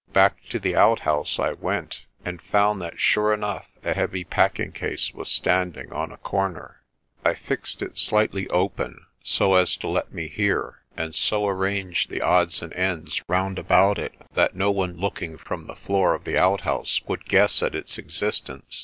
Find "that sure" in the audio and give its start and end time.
2.81-3.35